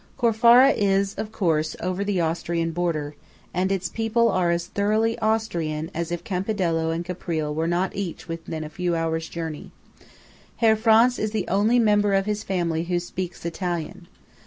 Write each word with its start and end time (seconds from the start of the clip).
Corfara 0.17 0.71
is, 0.71 1.13
of 1.13 1.31
course, 1.31 1.75
over 1.79 2.03
the 2.03 2.19
Austrian 2.19 2.71
border, 2.71 3.13
and 3.53 3.71
its 3.71 3.87
people 3.87 4.29
are 4.31 4.49
as 4.49 4.65
thoroughly 4.65 5.15
Austrian 5.19 5.91
as 5.93 6.11
if 6.11 6.23
Campidello 6.23 6.89
and 6.89 7.05
Caprile 7.05 7.53
were 7.53 7.67
not 7.67 7.95
each 7.95 8.27
within 8.27 8.63
a 8.63 8.67
few 8.69 8.95
hours' 8.95 9.29
journey. 9.29 9.69
Herr 10.55 10.75
Franz 10.75 11.19
is 11.19 11.29
the 11.29 11.47
only 11.47 11.77
member 11.77 12.15
of 12.15 12.25
his 12.25 12.43
family 12.43 12.85
who 12.85 12.99
speaks 12.99 13.45
Italian. 13.45 14.07